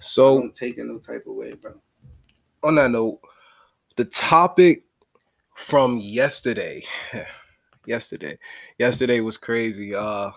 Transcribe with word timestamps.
So 0.00 0.40
don't 0.40 0.54
take 0.54 0.78
it 0.78 0.84
no 0.84 0.98
type 0.98 1.24
of 1.26 1.34
way, 1.34 1.52
bro. 1.52 1.74
on 2.62 2.74
that 2.76 2.90
note, 2.90 3.20
the 3.96 4.04
topic 4.06 4.84
from 5.54 5.98
yesterday, 6.00 6.82
yesterday, 7.86 8.38
yesterday 8.78 9.20
was 9.20 9.36
crazy. 9.36 9.94
Uh, 9.94 10.30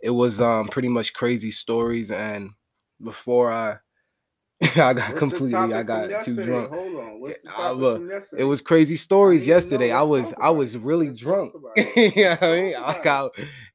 it 0.00 0.10
was 0.10 0.40
um 0.40 0.68
pretty 0.68 0.88
much 0.88 1.14
crazy 1.14 1.50
stories, 1.50 2.10
and 2.10 2.50
before 3.02 3.52
I, 3.52 3.78
I 4.62 4.68
got 4.74 4.96
What's 4.96 5.18
completely, 5.18 5.54
I 5.54 5.82
got 5.82 6.24
too 6.24 6.34
drunk. 6.34 6.70
Hold 6.70 6.94
on. 6.96 7.20
What's 7.20 7.42
the 7.42 7.48
topic 7.50 7.78
look, 7.78 7.96
from 7.98 8.10
yesterday? 8.10 8.42
It 8.42 8.44
was 8.46 8.60
crazy 8.60 8.96
stories 8.96 9.46
yesterday. 9.46 9.92
I 9.92 10.02
was, 10.02 10.34
I 10.40 10.50
was 10.50 10.76
really 10.76 11.06
Let's 11.08 11.18
drunk. 11.18 11.52
talk 11.52 11.60
about 11.62 11.72
it. 11.76 12.16
yeah, 12.16 12.38
I 12.40 12.50
mean, 12.56 12.74
I 12.76 13.00
got, 13.02 13.32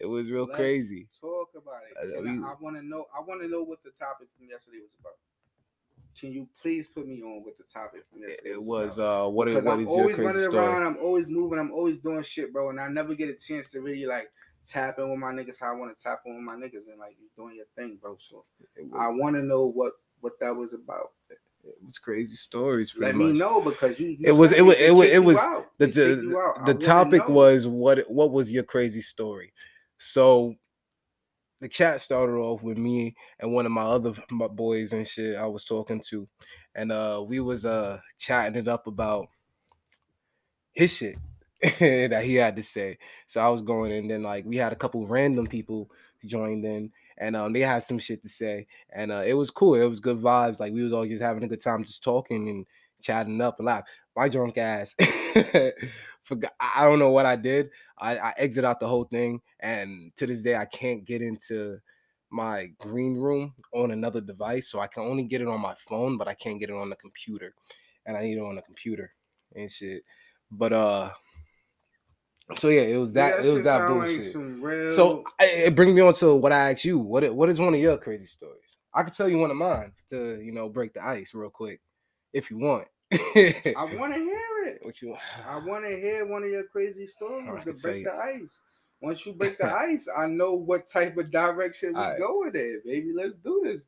it 0.00 0.06
was 0.06 0.30
real 0.30 0.46
Let's 0.46 0.56
crazy. 0.56 1.08
Talk 1.20 1.48
about 1.54 1.82
it. 1.89 1.89
Uh, 1.89 1.89
And 1.89 1.89
we- 2.04 2.44
I, 2.44 2.54
want 2.60 2.76
to 2.76 2.82
know. 2.82 3.06
I 3.16 3.20
want 3.20 3.40
to 3.42 3.48
know 3.48 3.62
what 3.62 3.82
the 3.82 3.90
topic 3.90 4.28
from 4.36 4.48
yesterday 4.48 4.78
was 4.82 4.94
about. 5.00 5.14
Can 6.18 6.32
you 6.32 6.48
please 6.60 6.86
put 6.88 7.06
me 7.06 7.22
on 7.22 7.42
with 7.44 7.56
the 7.56 7.64
topic 7.64 8.02
from 8.12 8.22
It, 8.24 8.30
yesterday 8.30 8.50
it 8.50 8.62
was 8.62 8.98
about? 8.98 9.26
uh, 9.26 9.28
what 9.30 9.48
is 9.48 9.54
what 9.64 9.66
I'm 9.74 9.82
is 9.84 9.88
always 9.88 10.18
running 10.18 10.42
story? 10.42 10.56
around. 10.58 10.82
I'm 10.82 10.96
always 10.98 11.28
moving. 11.28 11.58
I'm 11.58 11.72
always 11.72 11.98
doing 11.98 12.22
shit, 12.22 12.52
bro. 12.52 12.70
And 12.70 12.80
I 12.80 12.88
never 12.88 13.14
get 13.14 13.28
a 13.30 13.34
chance 13.34 13.70
to 13.70 13.80
really 13.80 14.06
like 14.06 14.30
tap 14.68 14.98
in 14.98 15.08
with 15.08 15.18
my 15.18 15.32
niggas 15.32 15.58
how 15.60 15.72
I 15.72 15.76
want 15.76 15.96
to 15.96 16.02
tap 16.02 16.20
in 16.26 16.34
with 16.34 16.42
my 16.44 16.54
niggas 16.56 16.88
and 16.90 16.98
like 16.98 17.16
you 17.18 17.28
doing 17.36 17.56
your 17.56 17.64
thing, 17.76 17.98
bro. 18.02 18.16
So 18.20 18.44
I 18.98 19.08
want 19.08 19.36
to 19.36 19.42
know 19.42 19.66
what 19.66 19.92
what 20.20 20.38
that 20.40 20.54
was 20.54 20.74
about. 20.74 21.12
it 21.30 21.38
was 21.86 21.98
crazy 21.98 22.36
stories. 22.36 22.94
Let 22.98 23.14
much. 23.14 23.32
me 23.32 23.38
know 23.38 23.60
because 23.62 23.98
you. 24.00 24.08
you 24.10 24.18
It 24.22 24.32
was- 24.32 24.50
said 24.50 24.58
it 24.58 24.62
was- 24.62 24.76
it 24.78 24.94
was- 24.94 25.08
it 25.08 25.18
was- 25.24 25.36
the 25.78 25.86
the, 25.86 26.20
you 26.22 26.38
out. 26.40 26.58
I 26.60 26.72
the 26.72 26.74
topic 26.74 27.28
was 27.28 27.66
what 27.66 28.10
what 28.10 28.30
was 28.32 28.50
your 28.50 28.64
crazy 28.64 29.00
story 29.00 29.52
so 29.98 30.54
the 31.60 31.68
chat 31.68 32.00
started 32.00 32.34
off 32.34 32.62
with 32.62 32.78
me 32.78 33.14
and 33.38 33.52
one 33.52 33.66
of 33.66 33.72
my 33.72 33.82
other 33.82 34.12
my 34.30 34.48
boys 34.48 34.92
and 34.92 35.06
shit 35.06 35.36
i 35.36 35.46
was 35.46 35.64
talking 35.64 36.00
to 36.00 36.28
and 36.74 36.92
uh 36.92 37.22
we 37.26 37.40
was 37.40 37.66
uh 37.66 37.98
chatting 38.18 38.56
it 38.56 38.68
up 38.68 38.86
about 38.86 39.28
his 40.72 40.92
shit 40.92 41.16
that 41.78 42.24
he 42.24 42.36
had 42.36 42.56
to 42.56 42.62
say. 42.62 42.98
So 43.26 43.40
i 43.40 43.48
was 43.48 43.62
going 43.62 43.92
and 43.92 44.10
then 44.10 44.22
like 44.22 44.44
we 44.44 44.56
had 44.56 44.72
a 44.72 44.76
couple 44.76 45.06
random 45.06 45.46
people 45.46 45.90
joined 46.24 46.64
in 46.64 46.90
and 47.18 47.36
um 47.36 47.52
they 47.52 47.60
had 47.60 47.82
some 47.82 47.98
shit 47.98 48.22
to 48.22 48.28
say 48.28 48.66
and 48.90 49.10
uh 49.12 49.22
it 49.26 49.34
was 49.34 49.50
cool 49.50 49.74
it 49.74 49.84
was 49.84 50.00
good 50.00 50.20
vibes 50.20 50.60
like 50.60 50.72
we 50.72 50.82
was 50.82 50.92
all 50.92 51.06
just 51.06 51.22
having 51.22 51.42
a 51.44 51.48
good 51.48 51.60
time 51.60 51.84
just 51.84 52.02
talking 52.02 52.48
and 52.48 52.66
chatting 53.02 53.40
up 53.40 53.60
a 53.60 53.62
lot 53.62 53.84
my 54.16 54.28
drunk 54.28 54.58
ass 54.58 54.94
forgot 56.22 56.52
i 56.60 56.84
don't 56.84 56.98
know 56.98 57.10
what 57.10 57.26
i 57.26 57.36
did 57.36 57.70
i 57.98 58.16
i 58.18 58.34
exit 58.36 58.64
out 58.64 58.80
the 58.80 58.88
whole 58.88 59.04
thing 59.04 59.40
and 59.60 60.12
to 60.16 60.26
this 60.26 60.42
day 60.42 60.56
i 60.56 60.64
can't 60.66 61.04
get 61.04 61.22
into 61.22 61.78
my 62.30 62.66
green 62.78 63.16
room 63.16 63.54
on 63.74 63.90
another 63.90 64.20
device 64.20 64.68
so 64.68 64.78
i 64.80 64.86
can 64.86 65.02
only 65.02 65.24
get 65.24 65.40
it 65.40 65.48
on 65.48 65.60
my 65.60 65.74
phone 65.74 66.16
but 66.16 66.28
i 66.28 66.34
can't 66.34 66.60
get 66.60 66.70
it 66.70 66.76
on 66.76 66.90
the 66.90 66.96
computer 66.96 67.54
and 68.06 68.16
i 68.16 68.22
need 68.22 68.36
it 68.36 68.42
on 68.42 68.54
the 68.56 68.62
computer 68.62 69.12
and 69.54 69.70
shit 69.70 70.02
but 70.50 70.72
uh 70.72 71.10
so 72.56 72.68
yeah 72.68 72.82
it 72.82 72.96
was 72.96 73.12
that 73.12 73.38
Yeah, 73.38 73.48
it 73.48 73.52
was 73.52 73.62
that 73.62 73.78
sound 73.80 73.98
like 73.98 74.08
bullshit 74.08 74.36
real- 74.36 74.92
so 74.92 75.24
I, 75.38 75.44
it 75.46 75.76
brings 75.76 75.94
me 75.94 76.00
on 76.00 76.14
to 76.14 76.34
what 76.34 76.52
I 76.52 76.72
asked 76.72 76.84
you. 76.84 76.98
What 76.98 77.32
what 77.34 77.48
is 77.48 77.60
one 77.60 77.74
of 77.74 77.80
your 77.80 77.96
crazy 77.96 78.24
stories? 78.24 78.76
I 78.92 79.04
could 79.04 79.14
tell 79.14 79.28
you 79.28 79.38
one 79.38 79.50
of 79.52 79.56
mine 79.56 79.92
to 80.10 80.40
you 80.42 80.50
know 80.52 80.68
break 80.68 80.94
the 80.94 81.04
ice 81.04 81.32
real 81.32 81.50
quick, 81.50 81.80
if 82.32 82.50
you 82.50 82.58
want. 82.58 82.86
I 83.12 83.74
want 83.98 84.14
to 84.14 84.20
hear 84.20 84.66
it. 84.66 84.78
what 84.82 85.00
you 85.02 85.08
want? 85.08 85.20
I 85.48 85.58
want 85.58 85.84
to 85.84 85.90
hear 85.90 86.26
one 86.26 86.44
of 86.44 86.50
your 86.50 86.64
crazy 86.64 87.06
stories 87.06 87.48
I 87.50 87.60
to 87.64 87.72
break 87.72 88.04
the 88.04 88.14
ice. 88.14 88.60
Once 89.02 89.24
you 89.26 89.32
break 89.32 89.58
the 89.58 89.72
ice, 89.74 90.06
I 90.16 90.26
know 90.26 90.52
what 90.54 90.86
type 90.86 91.16
of 91.16 91.30
direction 91.30 91.94
we 91.94 91.98
Alright. 92.00 92.18
go 92.18 92.42
with 92.44 92.54
it, 92.54 92.84
baby. 92.84 93.10
Let's 93.14 93.34
do 93.42 93.60
this. 93.64 93.82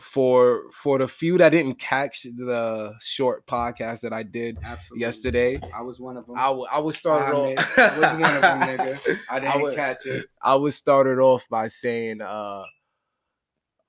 For 0.00 0.70
for 0.72 0.98
the 0.98 1.06
few 1.08 1.36
that 1.38 1.50
didn't 1.50 1.78
catch 1.78 2.22
the 2.22 2.94
short 3.00 3.46
podcast 3.46 4.00
that 4.00 4.12
I 4.14 4.22
did 4.22 4.56
Absolutely. 4.62 5.00
yesterday, 5.02 5.60
I 5.74 5.82
was 5.82 6.00
one 6.00 6.16
of 6.16 6.26
them. 6.26 6.36
I 6.38 6.46
w- 6.46 6.66
I 6.70 6.78
was 6.78 6.96
started 6.96 7.34
I 7.36 7.38
off. 7.38 7.78
I 7.78 7.98
was 7.98 8.20
one 8.20 8.34
of 8.34 8.40
them, 8.42 8.60
nigga. 8.62 9.18
I 9.30 9.40
didn't 9.40 9.60
would- 9.62 9.74
catch 9.74 10.06
it. 10.06 10.26
I 10.42 10.54
was 10.54 10.74
started 10.74 11.18
off 11.18 11.46
by 11.50 11.66
saying 11.66 12.22
uh 12.22 12.62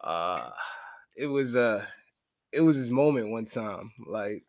uh 0.02 0.50
it 1.16 1.28
was 1.28 1.56
uh 1.56 1.86
it 2.54 2.62
was 2.62 2.78
this 2.78 2.90
moment 2.90 3.32
one 3.32 3.46
time 3.46 3.92
like 4.06 4.44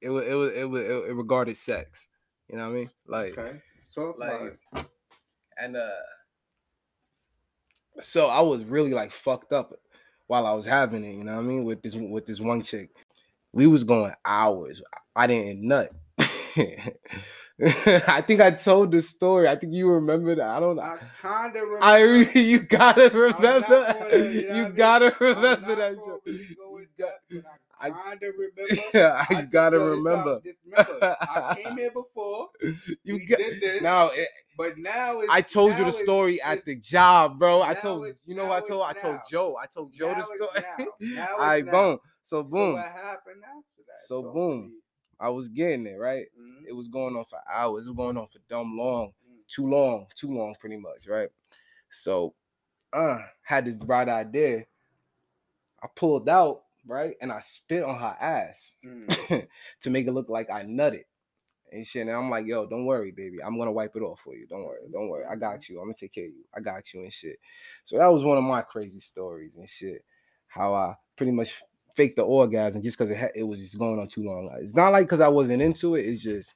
it 0.00 0.10
was 0.10 0.24
it 0.26 0.34
was 0.34 0.52
it 0.54 0.64
was 0.68 0.82
it, 0.82 1.14
regarded 1.14 1.56
sex 1.56 2.08
you 2.48 2.56
know 2.56 2.62
what 2.64 2.70
i 2.70 2.72
mean 2.78 2.90
like 3.06 3.38
okay, 3.38 3.60
like 4.18 4.58
and 5.58 5.76
uh 5.76 5.88
so 8.00 8.26
i 8.26 8.40
was 8.40 8.62
really 8.64 8.92
like 8.92 9.10
fucked 9.12 9.52
up 9.52 9.72
while 10.26 10.46
i 10.46 10.52
was 10.52 10.66
having 10.66 11.04
it 11.04 11.14
you 11.14 11.24
know 11.24 11.34
what 11.34 11.40
i 11.40 11.44
mean 11.44 11.64
with 11.64 11.82
this 11.82 11.94
with 11.94 12.26
this 12.26 12.40
one 12.40 12.62
chick 12.62 12.90
we 13.52 13.66
was 13.66 13.84
going 13.84 14.12
hours 14.24 14.82
i 15.14 15.26
didn't 15.26 15.62
nut 15.66 15.90
i 17.58 18.22
think 18.26 18.38
i 18.40 18.50
told 18.50 18.90
the 18.92 19.00
story 19.00 19.48
i 19.48 19.56
think 19.56 19.72
you 19.72 19.88
remember 19.88 20.34
that 20.34 20.46
i 20.46 20.60
don't 20.60 20.76
know 20.76 20.82
I 20.82 20.98
kind 21.22 21.56
of 21.56 21.62
remember. 21.62 21.82
I 21.82 21.98
you 22.38 22.60
gotta 22.60 23.08
remember. 23.08 23.62
gonna, 23.62 24.16
you 24.18 24.18
know 24.18 24.28
you 24.28 24.46
what 24.46 24.50
I 24.50 24.62
mean? 24.64 24.74
gotta 24.74 25.16
remember 25.20 25.74
that 25.74 25.96
gonna 25.96 26.18
shit. 26.26 26.34
really 26.34 26.54
go 26.54 26.72
with 26.74 26.88
got- 26.98 27.08
that, 27.30 27.42
but 27.75 27.75
I- 27.92 28.14
gotta 28.14 28.32
remember. 28.38 29.16
I, 29.30 29.34
just 29.42 29.52
gotta 29.52 29.78
know 29.78 29.94
this 29.94 30.04
not- 30.04 30.10
remember. 30.26 30.40
remember, 30.64 31.16
I 31.20 31.58
came 31.62 31.76
here 31.78 31.90
before. 31.90 32.48
You 33.04 33.26
did 33.26 33.60
this. 33.60 33.82
now. 33.82 34.08
It, 34.08 34.28
But 34.56 34.78
now 34.78 35.20
I 35.30 35.42
told 35.42 35.78
you 35.78 35.84
the 35.84 35.92
story 35.92 36.40
at 36.42 36.64
the 36.64 36.76
job, 36.76 37.38
bro. 37.38 37.62
I 37.62 37.74
told 37.74 38.14
you 38.26 38.34
know 38.34 38.46
what 38.46 38.64
I 38.64 38.66
told. 38.66 38.82
I 38.86 38.92
told. 38.92 39.18
Joe. 39.30 39.56
I 39.62 39.66
told 39.66 39.92
Joe 39.92 40.12
now 40.12 40.14
the 40.18 40.22
story. 40.24 40.64
now. 40.78 40.86
Now 41.00 41.28
All 41.32 41.38
right, 41.38 41.56
it's 41.58 41.66
now. 41.66 41.72
boom. 41.72 41.98
So 42.22 42.42
So 42.42 42.50
boom. 42.50 42.72
what 42.74 42.84
happened 42.86 43.42
after 43.44 43.82
that? 43.86 44.00
So 44.06 44.22
to 44.22 44.28
boom. 44.30 44.72
I 45.18 45.30
was 45.30 45.48
getting 45.48 45.86
it 45.86 45.96
right. 45.98 46.26
Mhm. 46.38 46.64
It 46.68 46.72
was 46.74 46.88
going 46.88 47.16
on 47.16 47.24
for 47.30 47.38
hours. 47.50 47.86
It 47.86 47.90
was 47.90 47.96
going 47.96 48.16
on 48.18 48.26
for 48.28 48.38
dumb 48.50 48.76
long, 48.76 49.12
Mm. 49.26 49.46
too 49.48 49.66
long, 49.66 50.06
too 50.14 50.28
long, 50.36 50.54
pretty 50.60 50.76
much, 50.76 51.06
right? 51.08 51.28
So, 51.90 52.34
uh, 52.92 53.20
had 53.42 53.64
this 53.64 53.78
bright 53.78 54.08
idea. 54.10 54.64
I 55.82 55.86
pulled 55.94 56.28
out 56.28 56.64
right, 56.86 57.14
and 57.20 57.32
I 57.32 57.40
spit 57.40 57.82
on 57.82 57.98
her 57.98 58.16
ass. 58.20 58.74
Mm. 58.84 59.46
to 59.82 59.90
make 59.90 60.06
it 60.06 60.12
look 60.12 60.28
like 60.28 60.48
I 60.50 60.62
nutted 60.62 61.04
and 61.72 61.86
shit. 61.86 62.06
And 62.06 62.16
I'm 62.16 62.30
like, 62.30 62.46
yo, 62.46 62.66
don't 62.66 62.86
worry, 62.86 63.10
baby. 63.10 63.38
I'm 63.44 63.58
gonna 63.58 63.72
wipe 63.72 63.94
it 63.96 64.02
off 64.02 64.20
for 64.20 64.34
you. 64.34 64.46
Don't 64.46 64.64
worry, 64.64 64.80
don't 64.92 65.08
worry. 65.08 65.24
I 65.30 65.36
got 65.36 65.68
you. 65.68 65.78
I'm 65.78 65.86
gonna 65.86 65.94
take 65.94 66.14
care 66.14 66.24
of 66.26 66.30
you. 66.30 66.44
I 66.54 66.60
got 66.60 66.92
you 66.92 67.02
and 67.02 67.12
shit. 67.12 67.38
So 67.84 67.98
that 67.98 68.06
was 68.06 68.24
one 68.24 68.38
of 68.38 68.44
my 68.44 68.62
crazy 68.62 69.00
stories 69.00 69.56
and 69.56 69.68
shit. 69.68 70.04
How 70.48 70.74
I 70.74 70.94
pretty 71.16 71.32
much 71.32 71.62
faked 71.94 72.16
the 72.16 72.22
orgasm 72.22 72.82
just 72.82 72.96
because 72.98 73.10
it 73.10 73.18
ha- 73.18 73.34
it 73.34 73.42
was 73.42 73.60
just 73.60 73.78
going 73.78 73.98
on 73.98 74.08
too 74.08 74.24
long. 74.24 74.50
It's 74.60 74.74
not 74.74 74.92
like 74.92 75.06
because 75.06 75.20
I 75.20 75.28
wasn't 75.28 75.62
into 75.62 75.96
it. 75.96 76.06
It's 76.06 76.22
just 76.22 76.54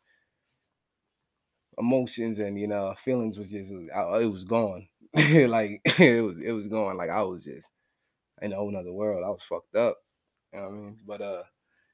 emotions 1.79 2.39
and 2.39 2.59
you 2.59 2.67
know 2.67 2.95
feelings 3.05 3.39
was 3.39 3.51
just 3.51 3.73
I- 3.95 4.21
it 4.21 4.31
was 4.31 4.45
gone. 4.45 4.89
like 5.15 5.81
it 5.99 6.25
was 6.25 6.41
it 6.41 6.53
was 6.53 6.69
going 6.69 6.97
like 6.97 7.11
I 7.11 7.23
was 7.23 7.45
just 7.45 7.71
in 8.41 8.53
a 8.53 8.57
whole 8.57 8.71
nother 8.71 8.93
world. 8.93 9.25
I 9.25 9.31
was 9.31 9.43
fucked 9.43 9.75
up. 9.75 9.99
You 10.53 10.59
know 10.61 10.65
what 10.67 10.73
I 10.73 10.77
mean? 10.77 10.97
But 11.07 11.21
uh 11.21 11.43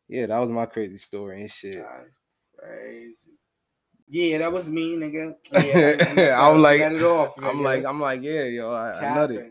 yeah, 0.09 0.27
that 0.27 0.39
was 0.39 0.51
my 0.51 0.67
crazy 0.67 0.97
story 0.99 1.41
and 1.41 1.51
shit. 1.51 1.75
That's 1.75 2.49
crazy. 2.59 3.33
Yeah, 4.09 4.39
that 4.39 4.53
was 4.53 4.69
me, 4.69 4.95
nigga. 4.97 5.35
Yeah, 5.53 6.31
I- 6.39 6.41
I 6.47 6.49
like- 6.57 6.79
got 6.79 6.95
it 6.95 7.03
off. 7.03 7.37
I'm 7.43 7.63
like, 7.63 7.85
I'm 7.85 8.01
like, 8.01 8.23
yeah, 8.23 8.45
yo, 8.45 8.71
I, 8.73 9.01
I 9.01 9.03
nutted. 9.17 9.51